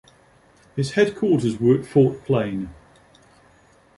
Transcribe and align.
His 0.75 0.93
headquarters 0.93 1.59
were 1.59 1.77
at 1.77 1.85
Fort 1.85 2.23
Plain. 2.25 2.73